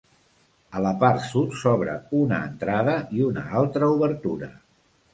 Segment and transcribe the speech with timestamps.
[0.79, 4.55] A la part sud s'obre una entrada i una altra obertura.